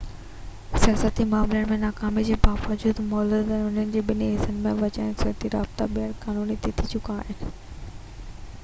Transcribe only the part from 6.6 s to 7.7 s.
ٿي چڪا آهن